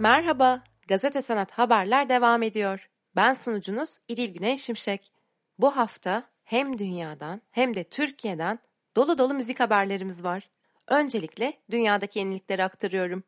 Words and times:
Merhaba, 0.00 0.62
Gazete 0.88 1.22
Sanat 1.22 1.50
Haberler 1.50 2.08
devam 2.08 2.42
ediyor. 2.42 2.88
Ben 3.16 3.32
sunucunuz 3.32 3.98
İdil 4.08 4.34
Güney 4.34 4.56
Şimşek. 4.56 5.12
Bu 5.58 5.76
hafta 5.76 6.24
hem 6.44 6.78
dünyadan 6.78 7.42
hem 7.50 7.74
de 7.74 7.84
Türkiye'den 7.84 8.58
dolu 8.96 9.18
dolu 9.18 9.34
müzik 9.34 9.60
haberlerimiz 9.60 10.24
var. 10.24 10.50
Öncelikle 10.88 11.52
dünyadaki 11.70 12.18
yenilikleri 12.18 12.64
aktarıyorum. 12.64 13.24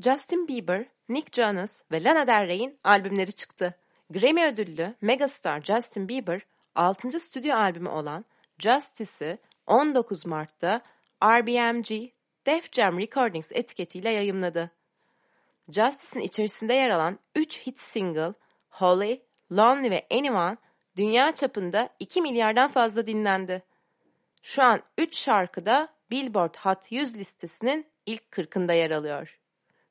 Justin 0.00 0.48
Bieber, 0.48 0.86
Nick 1.08 1.42
Jonas 1.42 1.82
ve 1.92 2.04
Lana 2.04 2.26
Del 2.26 2.46
Rey'in 2.46 2.78
albümleri 2.84 3.32
çıktı. 3.32 3.74
Grammy 4.10 4.44
ödüllü 4.44 4.94
megastar 5.00 5.60
Justin 5.60 6.08
Bieber 6.08 6.40
6. 6.74 7.20
stüdyo 7.20 7.56
albümü 7.56 7.88
olan 7.88 8.24
Justice'ı 8.58 9.38
19 9.66 10.26
Mart'ta 10.26 10.80
RBMG 11.24 12.10
Def 12.46 12.72
Jam 12.72 12.98
Recordings 12.98 13.52
etiketiyle 13.52 14.10
yayımladı. 14.10 14.70
Justice'in 15.68 16.24
içerisinde 16.24 16.74
yer 16.74 16.90
alan 16.90 17.18
3 17.34 17.66
hit 17.66 17.80
single 17.80 18.32
Holly, 18.68 19.22
Lonely 19.52 19.90
ve 19.90 20.06
Anyone 20.10 20.56
dünya 20.96 21.34
çapında 21.34 21.88
2 21.98 22.22
milyardan 22.22 22.70
fazla 22.70 23.06
dinlendi. 23.06 23.62
Şu 24.42 24.62
an 24.62 24.82
3 24.98 25.16
şarkı 25.16 25.66
da 25.66 25.88
Billboard 26.10 26.54
Hot 26.56 26.92
100 26.92 27.16
listesinin 27.16 27.86
ilk 28.06 28.22
40'ında 28.22 28.74
yer 28.74 28.90
alıyor. 28.90 29.38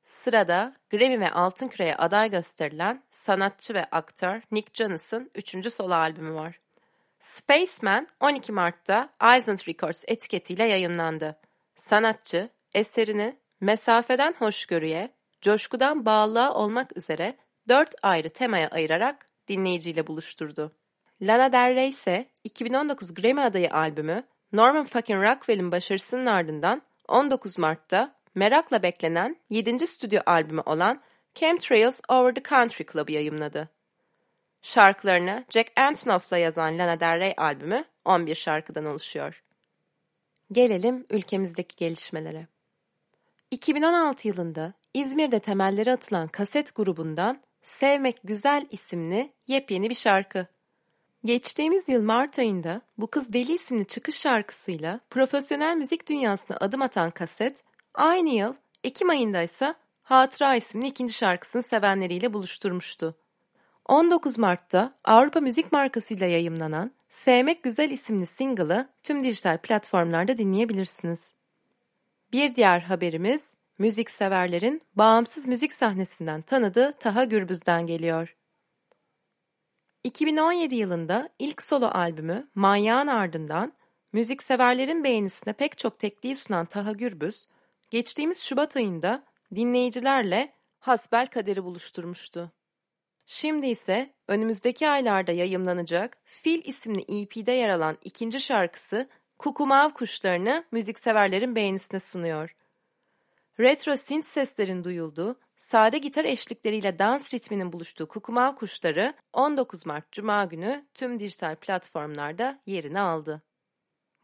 Sırada 0.04 0.76
Grammy 0.90 1.20
ve 1.20 1.32
Altın 1.32 1.68
Küre'ye 1.68 1.96
aday 1.96 2.32
gösterilen 2.32 3.04
sanatçı 3.12 3.74
ve 3.74 3.85
aktör 3.91 4.41
Nick 4.52 4.70
Jonas'ın 4.74 5.32
3. 5.35 5.74
solo 5.74 5.93
albümü 5.93 6.34
var. 6.34 6.60
Spaceman 7.20 8.08
12 8.20 8.52
Mart'ta 8.52 9.10
Island 9.21 9.68
Records 9.68 10.04
etiketiyle 10.08 10.63
yayınlandı. 10.63 11.40
Sanatçı 11.76 12.49
eserini 12.74 13.37
mesafeden 13.62 14.35
hoşgörüye, 14.40 15.13
coşkudan 15.44 16.05
bağlılığa 16.05 16.54
olmak 16.54 16.98
üzere 16.98 17.38
dört 17.68 17.96
ayrı 18.04 18.30
temaya 18.30 18.68
ayırarak 18.68 19.26
dinleyiciyle 19.48 20.08
buluşturdu. 20.08 20.72
Lana 21.22 21.52
Del 21.52 21.76
Rey 21.76 21.90
ise 21.90 22.30
2019 22.44 23.13
Grammy 23.13 23.41
adayı 23.41 23.74
albümü 23.74 24.24
Norman 24.54 24.86
fucking 24.86 25.24
Rockwell'in 25.24 25.71
başarısının 25.71 26.26
ardından 26.26 26.82
19 27.08 27.58
Mart'ta 27.58 28.16
merakla 28.36 28.84
beklenen 28.84 29.38
7. 29.49 29.88
stüdyo 29.88 30.21
albümü 30.26 30.62
olan 30.66 31.02
Chemtrails 31.34 32.02
Over 32.10 32.36
the 32.36 32.44
Country 32.44 32.84
Club'ı 32.91 33.12
yayımladı. 33.12 33.70
Şarkılarını 34.62 35.46
Jack 35.49 35.71
Antonoff'la 35.76 36.38
yazan 36.38 36.80
Lana 36.80 36.99
Del 36.99 37.20
Rey 37.20 37.34
albümü 37.38 37.86
11 38.05 38.36
şarkıdan 38.36 38.86
oluşuyor. 38.86 39.44
Gelelim 40.52 41.05
ülkemizdeki 41.10 41.76
gelişmelere. 41.76 42.48
2016 43.54 44.27
yılında 44.27 44.73
İzmir'de 44.93 45.40
temelleri 45.40 45.91
atılan 45.91 46.27
kaset 46.27 46.76
grubundan 46.76 47.41
Sevmek 47.62 48.20
Güzel 48.23 48.65
isimli 48.71 49.34
yepyeni 49.48 49.90
bir 49.90 49.96
şarkı. 49.96 50.48
Geçtiğimiz 51.26 51.90
yıl 51.90 52.01
Mart 52.01 52.40
ayında 52.40 52.81
Bu 52.98 53.07
Kız 53.07 53.34
Deli 53.34 53.54
isimli 53.54 53.85
çıkış 53.85 54.15
şarkısıyla 54.15 54.99
profesyonel 55.09 55.76
müzik 55.76 56.09
dünyasına 56.09 56.57
adım 56.57 56.81
atan 56.81 57.12
kaset, 57.12 57.63
aynı 57.93 58.29
yıl 58.29 58.54
Ekim 58.84 59.09
ayında 59.09 59.41
ise 59.41 59.74
Hatıra 60.04 60.55
isimli 60.55 60.87
ikinci 60.87 61.13
şarkısını 61.13 61.63
sevenleriyle 61.63 62.34
buluşturmuştu. 62.34 63.15
19 63.85 64.38
Mart'ta 64.38 64.94
Avrupa 65.03 65.40
Müzik 65.40 65.72
markasıyla 65.72 66.28
yayımlanan 66.28 66.91
Sevmek 67.09 67.63
Güzel 67.63 67.90
isimli 67.91 68.25
single'ı 68.25 68.90
tüm 69.03 69.24
dijital 69.24 69.58
platformlarda 69.58 70.38
dinleyebilirsiniz. 70.38 71.34
Bir 72.34 72.56
diğer 72.56 72.80
haberimiz 72.80 73.56
müzik 73.80 74.10
severlerin 74.10 74.82
bağımsız 74.96 75.48
müzik 75.48 75.74
sahnesinden 75.74 76.42
tanıdığı 76.42 76.94
Taha 76.94 77.24
Gürbüz'den 77.24 77.88
geliyor. 77.88 78.36
2017 80.04 80.76
yılında 80.76 81.30
ilk 81.40 81.62
solo 81.62 81.86
albümü 81.86 82.48
Manyağın 82.56 83.08
ardından 83.08 83.74
müzik 84.14 84.44
severlerin 84.44 85.04
beğenisine 85.04 85.54
pek 85.54 85.78
çok 85.78 86.00
tekliği 86.00 86.36
sunan 86.36 86.66
Taha 86.66 86.92
Gürbüz, 86.92 87.48
geçtiğimiz 87.90 88.42
Şubat 88.42 88.76
ayında 88.76 89.24
dinleyicilerle 89.56 90.54
hasbel 90.80 91.28
kaderi 91.28 91.64
buluşturmuştu. 91.64 92.52
Şimdi 93.26 93.68
ise 93.68 94.14
önümüzdeki 94.28 94.90
aylarda 94.90 95.32
yayımlanacak 95.32 96.18
Fil 96.24 96.62
isimli 96.66 97.22
EP'de 97.22 97.52
yer 97.52 97.70
alan 97.70 97.98
ikinci 98.04 98.40
şarkısı 98.40 99.10
Kukumav 99.40 99.90
kuşlarını 99.90 100.66
müzikseverlerin 100.72 101.56
beğenisine 101.56 102.00
sunuyor. 102.00 102.56
Retro 103.60 103.98
synth 103.98 104.26
seslerin 104.26 104.84
duyulduğu, 104.84 105.40
sade 105.56 105.98
gitar 105.98 106.26
eşlikleriyle 106.26 107.00
dans 107.00 107.34
ritminin 107.34 107.74
buluştuğu 107.74 108.08
Kukumav 108.08 108.56
kuşları 108.56 109.14
19 109.34 109.86
Mart 109.86 110.12
Cuma 110.12 110.46
günü 110.46 110.86
tüm 110.94 111.20
dijital 111.20 111.56
platformlarda 111.56 112.60
yerini 112.66 113.00
aldı. 113.00 113.42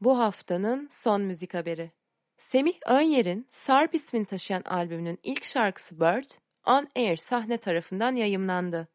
Bu 0.02 0.20
haftanın 0.20 0.88
son 0.92 1.22
müzik 1.22 1.54
haberi. 1.54 1.92
Semih 2.38 2.80
Önyer'in 2.86 3.48
Sarp 3.50 3.96
ismini 3.96 4.26
taşıyan 4.26 4.62
albümünün 4.62 5.20
ilk 5.24 5.46
şarkısı 5.46 6.00
Bird, 6.00 6.30
On 6.66 6.88
Air 6.96 7.18
sahne 7.18 7.58
tarafından 7.58 8.16
yayımlandı. 8.16 8.88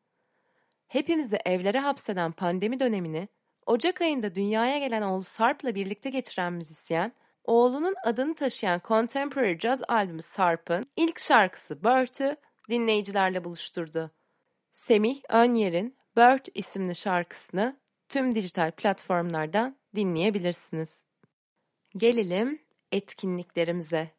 Hepimizi 0.88 1.38
evlere 1.44 1.78
hapseden 1.78 2.32
pandemi 2.32 2.80
dönemini 2.80 3.28
Ocak 3.66 4.00
ayında 4.00 4.34
dünyaya 4.34 4.78
gelen 4.78 5.02
oğlu 5.02 5.22
Sarp'la 5.22 5.74
birlikte 5.74 6.10
geçiren 6.10 6.52
müzisyen, 6.52 7.12
oğlunun 7.44 7.94
adını 8.04 8.34
taşıyan 8.34 8.80
Contemporary 8.88 9.58
Jazz 9.58 9.82
albümü 9.88 10.22
Sarp'ın 10.22 10.86
ilk 10.96 11.18
şarkısı 11.20 11.84
Bird'ü 11.84 12.36
dinleyicilerle 12.70 13.44
buluşturdu. 13.44 14.10
Semih 14.72 15.22
Önyer'in 15.28 15.96
Bird 16.16 16.46
isimli 16.54 16.94
şarkısını 16.94 17.76
tüm 18.08 18.34
dijital 18.34 18.70
platformlardan 18.70 19.76
dinleyebilirsiniz. 19.94 21.04
Gelelim 21.96 22.62
etkinliklerimize. 22.92 24.10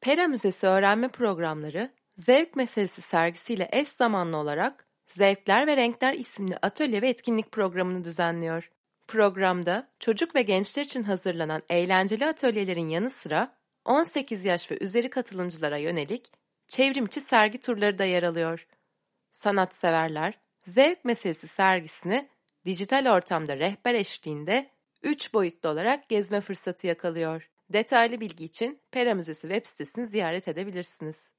Pera 0.00 0.28
Müzesi 0.28 0.66
öğrenme 0.66 1.08
programları 1.08 1.90
Zevk 2.16 2.56
Meselesi 2.56 3.02
sergisiyle 3.02 3.68
eş 3.72 3.88
zamanlı 3.88 4.36
olarak 4.36 4.85
Zevkler 5.06 5.66
ve 5.66 5.76
Renkler 5.76 6.14
isimli 6.14 6.56
atölye 6.62 7.02
ve 7.02 7.08
etkinlik 7.08 7.52
programını 7.52 8.04
düzenliyor. 8.04 8.70
Programda 9.06 9.88
çocuk 10.00 10.34
ve 10.34 10.42
gençler 10.42 10.84
için 10.84 11.02
hazırlanan 11.02 11.62
eğlenceli 11.68 12.26
atölyelerin 12.26 12.88
yanı 12.88 13.10
sıra 13.10 13.56
18 13.84 14.44
yaş 14.44 14.70
ve 14.70 14.78
üzeri 14.80 15.10
katılımcılara 15.10 15.76
yönelik 15.76 16.30
çevrimçi 16.68 17.20
sergi 17.20 17.60
turları 17.60 17.98
da 17.98 18.04
yer 18.04 18.22
alıyor. 18.22 18.66
Sanatseverler 19.32 20.38
Zevk 20.66 21.04
Meselesi 21.04 21.48
sergisini 21.48 22.28
dijital 22.64 23.16
ortamda 23.16 23.56
rehber 23.56 23.94
eşliğinde 23.94 24.70
3 25.02 25.34
boyutlu 25.34 25.68
olarak 25.68 26.08
gezme 26.08 26.40
fırsatı 26.40 26.86
yakalıyor. 26.86 27.48
Detaylı 27.72 28.20
bilgi 28.20 28.44
için 28.44 28.80
Pera 28.90 29.14
Müzesi 29.14 29.40
web 29.40 29.66
sitesini 29.66 30.06
ziyaret 30.06 30.48
edebilirsiniz. 30.48 31.32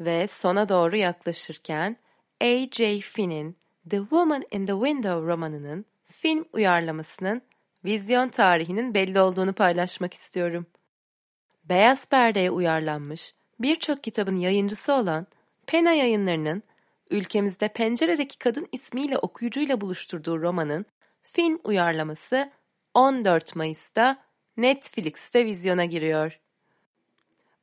Ve 0.00 0.26
sona 0.26 0.68
doğru 0.68 0.96
yaklaşırken 0.96 1.96
A.J. 2.40 3.00
Finn'in 3.00 3.56
The 3.90 3.98
Woman 3.98 4.44
in 4.50 4.66
the 4.66 4.72
Window 4.72 5.26
romanının 5.26 5.84
film 6.04 6.44
uyarlamasının 6.52 7.42
vizyon 7.84 8.28
tarihinin 8.28 8.94
belli 8.94 9.20
olduğunu 9.20 9.52
paylaşmak 9.52 10.14
istiyorum. 10.14 10.66
Beyaz 11.64 12.08
Perde'ye 12.08 12.50
uyarlanmış 12.50 13.34
birçok 13.60 14.04
kitabın 14.04 14.36
yayıncısı 14.36 14.92
olan 14.92 15.26
Pena 15.66 15.92
yayınlarının 15.92 16.62
ülkemizde 17.10 17.68
Penceredeki 17.68 18.38
Kadın 18.38 18.68
ismiyle 18.72 19.18
okuyucuyla 19.18 19.80
buluşturduğu 19.80 20.42
romanın 20.42 20.86
film 21.22 21.60
uyarlaması 21.64 22.50
14 22.94 23.56
Mayıs'ta 23.56 24.16
Netflix'te 24.56 25.46
vizyona 25.46 25.84
giriyor. 25.84 26.40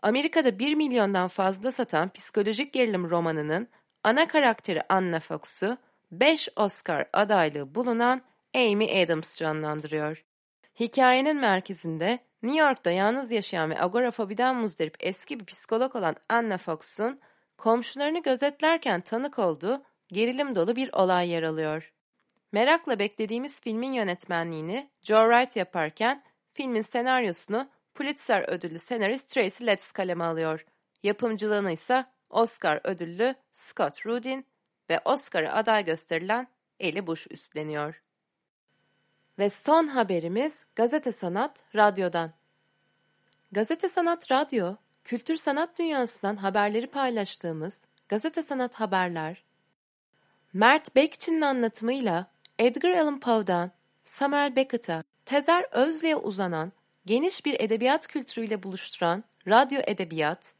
Amerika'da 0.02 0.60
1 0.60 0.76
milyondan 0.76 1.28
fazla 1.28 1.72
satan 1.72 2.10
psikolojik 2.10 2.74
gerilim 2.74 3.10
romanının 3.10 3.68
ana 4.08 4.28
karakteri 4.28 4.82
Anna 4.90 5.20
Fox'u 5.20 5.78
5 6.12 6.50
Oscar 6.56 7.10
adaylığı 7.14 7.76
bulunan 7.76 8.22
Amy 8.56 9.04
Adams 9.04 9.38
canlandırıyor. 9.38 10.24
Hikayenin 10.80 11.38
merkezinde 11.38 12.20
New 12.44 12.62
York'ta 12.62 12.92
yalnız 12.92 13.32
yaşayan 13.32 13.70
ve 13.70 13.82
agorafobiden 13.82 14.56
muzdarip 14.56 14.96
eski 15.00 15.40
bir 15.40 15.46
psikolog 15.46 15.96
olan 15.96 16.16
Anna 16.30 16.58
Fox'un 16.58 17.20
komşularını 17.58 18.22
gözetlerken 18.22 19.02
tanık 19.02 19.40
olduğu 19.40 19.84
gerilim 20.08 20.56
dolu 20.56 20.76
bir 20.76 20.94
olay 20.94 21.30
yer 21.30 21.44
alıyor. 21.44 21.94
Merakla 22.52 23.00
beklediğimiz 23.00 23.62
filmin 23.62 23.92
yönetmenliğini 23.92 24.90
Joe 25.02 25.32
Wright 25.32 25.56
yaparken 25.56 26.24
filmin 26.54 26.82
senaryosunu 26.82 27.70
Pulitzer 27.94 28.50
ödüllü 28.50 28.80
senarist 28.80 29.30
Tracy 29.30 29.66
Letts 29.66 29.92
kaleme 29.92 30.24
alıyor. 30.24 30.66
Yapımcılığını 31.04 31.72
ise 31.72 32.06
Oscar 32.30 32.82
ödüllü 32.84 33.36
Scott 33.52 34.06
Rudin 34.06 34.46
ve 34.90 35.00
Oscar'a 35.06 35.54
aday 35.54 35.86
gösterilen 35.86 36.48
Eli 36.80 37.08
Bush 37.08 37.28
üstleniyor. 37.30 38.02
Ve 39.40 39.50
son 39.50 39.88
haberimiz 39.88 40.66
Gazete 40.76 41.12
Sanat 41.12 41.64
Radyo'dan. 41.76 42.34
Gazete 43.52 43.90
Sanat 43.90 44.32
Radyo, 44.32 44.76
kültür 45.04 45.36
sanat 45.36 45.80
dünyasından 45.80 46.36
haberleri 46.36 46.88
paylaştığımız 46.88 47.86
Gazete 48.10 48.44
Sanat 48.44 48.76
Haberler, 48.76 49.44
Mert 50.54 50.96
Bekçin'in 50.96 51.42
anlatımıyla 51.42 52.32
Edgar 52.60 52.92
Allan 52.92 53.20
Poe'dan 53.20 53.72
Samuel 54.04 54.56
Beckett'a, 54.56 55.04
Tezer 55.26 55.66
Özlü'ye 55.72 56.16
uzanan 56.16 56.72
geniş 57.06 57.46
bir 57.46 57.60
edebiyat 57.60 58.08
kültürüyle 58.08 58.64
buluşturan 58.64 59.24
Radyo 59.48 59.82
Edebiyat 59.88 60.54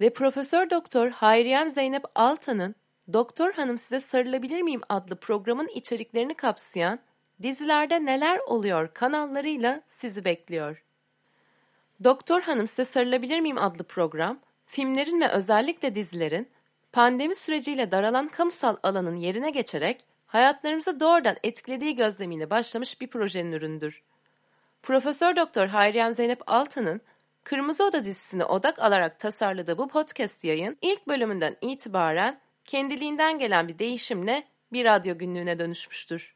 ve 0.00 0.10
Profesör 0.10 0.70
Doktor 0.70 1.10
Hayriyen 1.10 1.66
Zeynep 1.66 2.04
Altan'ın 2.14 2.74
Doktor 3.12 3.52
Hanım 3.52 3.78
Size 3.78 4.00
Sarılabilir 4.00 4.62
Miyim 4.62 4.80
adlı 4.88 5.16
programın 5.16 5.68
içeriklerini 5.68 6.34
kapsayan 6.34 6.98
Dizilerde 7.42 8.04
Neler 8.04 8.38
Oluyor 8.38 8.94
kanallarıyla 8.94 9.82
sizi 9.88 10.24
bekliyor. 10.24 10.82
Doktor 12.04 12.42
Hanım 12.42 12.66
Size 12.66 12.84
Sarılabilir 12.84 13.40
Miyim 13.40 13.58
adlı 13.58 13.84
program, 13.84 14.40
filmlerin 14.66 15.20
ve 15.20 15.28
özellikle 15.28 15.94
dizilerin 15.94 16.48
pandemi 16.92 17.34
süreciyle 17.34 17.90
daralan 17.90 18.28
kamusal 18.28 18.76
alanın 18.82 19.16
yerine 19.16 19.50
geçerek 19.50 20.04
hayatlarımızı 20.26 21.00
doğrudan 21.00 21.36
etkilediği 21.42 21.96
gözlemiyle 21.96 22.50
başlamış 22.50 23.00
bir 23.00 23.06
projenin 23.06 23.52
üründür. 23.52 24.02
Profesör 24.82 25.36
Doktor 25.36 25.66
Hayriyen 25.66 26.10
Zeynep 26.10 26.42
Altan'ın 26.46 27.00
Kırmızı 27.44 27.84
Oda 27.84 28.04
dizisine 28.04 28.44
odak 28.44 28.78
alarak 28.78 29.18
tasarladığı 29.18 29.78
bu 29.78 29.88
podcast 29.88 30.44
yayın 30.44 30.76
ilk 30.82 31.08
bölümünden 31.08 31.56
itibaren 31.60 32.40
kendiliğinden 32.64 33.38
gelen 33.38 33.68
bir 33.68 33.78
değişimle 33.78 34.46
bir 34.72 34.84
radyo 34.84 35.18
günlüğüne 35.18 35.58
dönüşmüştür. 35.58 36.34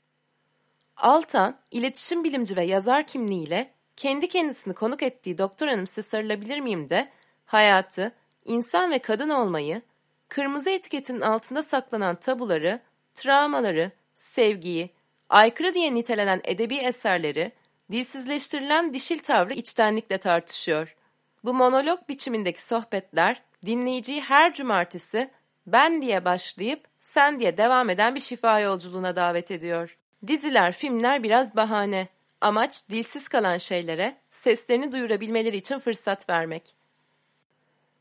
Altan, 0.96 1.58
iletişim 1.70 2.24
bilimci 2.24 2.56
ve 2.56 2.64
yazar 2.64 3.06
kimliğiyle 3.06 3.70
kendi 3.96 4.28
kendisini 4.28 4.74
konuk 4.74 5.02
ettiği 5.02 5.38
Doktor 5.38 5.68
Hanım 5.68 5.86
size 5.86 6.60
miyim 6.60 6.88
de 6.88 7.10
hayatı, 7.44 8.12
insan 8.44 8.90
ve 8.90 8.98
kadın 8.98 9.28
olmayı, 9.30 9.82
kırmızı 10.28 10.70
etiketinin 10.70 11.20
altında 11.20 11.62
saklanan 11.62 12.16
tabuları, 12.16 12.80
travmaları, 13.14 13.90
sevgiyi, 14.14 14.90
aykırı 15.28 15.74
diye 15.74 15.94
nitelenen 15.94 16.40
edebi 16.44 16.76
eserleri, 16.76 17.52
dilsizleştirilen 17.90 18.94
dişil 18.94 19.18
tavrı 19.18 19.54
içtenlikle 19.54 20.18
tartışıyor. 20.18 20.96
Bu 21.44 21.54
monolog 21.54 22.08
biçimindeki 22.08 22.66
sohbetler 22.66 23.42
dinleyiciyi 23.66 24.20
her 24.20 24.54
cumartesi 24.54 25.30
ben 25.66 26.02
diye 26.02 26.24
başlayıp 26.24 26.84
sen 27.00 27.40
diye 27.40 27.56
devam 27.56 27.90
eden 27.90 28.14
bir 28.14 28.20
şifa 28.20 28.60
yolculuğuna 28.60 29.16
davet 29.16 29.50
ediyor. 29.50 29.96
Diziler, 30.26 30.72
filmler 30.72 31.22
biraz 31.22 31.56
bahane. 31.56 32.08
Amaç 32.40 32.88
dilsiz 32.90 33.28
kalan 33.28 33.58
şeylere 33.58 34.16
seslerini 34.30 34.92
duyurabilmeleri 34.92 35.56
için 35.56 35.78
fırsat 35.78 36.28
vermek. 36.28 36.74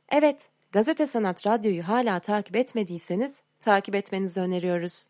Evet, 0.09 0.37
Gazete 0.71 1.07
Sanat 1.07 1.47
Radyo'yu 1.47 1.87
hala 1.87 2.19
takip 2.19 2.55
etmediyseniz 2.55 3.41
takip 3.59 3.95
etmenizi 3.95 4.39
öneriyoruz. 4.39 5.07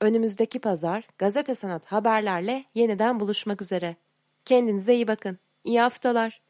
Önümüzdeki 0.00 0.58
pazar 0.58 1.08
Gazete 1.18 1.54
Sanat 1.54 1.86
haberlerle 1.86 2.64
yeniden 2.74 3.20
buluşmak 3.20 3.62
üzere. 3.62 3.96
Kendinize 4.44 4.94
iyi 4.94 5.08
bakın. 5.08 5.38
İyi 5.64 5.80
haftalar. 5.80 6.40